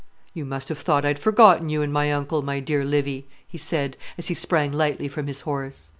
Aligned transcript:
"You 0.33 0.45
must 0.45 0.67
have 0.69 0.79
thought 0.79 1.05
I'd 1.05 1.19
forgotten 1.19 1.69
you 1.69 1.83
and 1.83 1.93
my 1.93 2.11
uncle, 2.11 2.41
my 2.41 2.59
dear 2.59 2.83
Livy," 2.83 3.27
he 3.47 3.59
said, 3.59 3.97
as 4.17 4.29
he 4.29 4.33
sprang 4.33 4.71
lightly 4.73 5.07
from 5.07 5.27
his 5.27 5.41
horse. 5.41 5.89